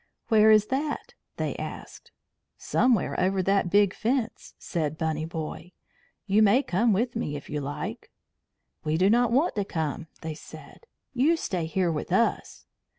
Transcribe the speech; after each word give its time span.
"Where 0.29 0.49
is 0.49 0.65
that?" 0.73 1.13
they 1.37 1.55
asked. 1.57 2.11
"Somewhere 2.57 3.19
over 3.19 3.43
that 3.43 3.69
big 3.69 3.93
fence," 3.93 4.55
said 4.57 4.97
Bunny 4.97 5.25
Boy. 5.25 5.73
"You 6.25 6.41
may 6.41 6.63
come 6.63 6.91
with 6.91 7.15
me 7.15 7.35
if 7.35 7.51
you 7.51 7.61
like." 7.61 8.09
"We 8.83 8.97
do 8.97 9.11
not 9.11 9.31
want 9.31 9.53
to 9.57 9.63
come," 9.63 10.07
they 10.21 10.33
said. 10.33 10.87
"You 11.13 11.37
stay 11.37 11.67
here 11.67 11.91
with 11.91 12.11
us." 12.11 12.65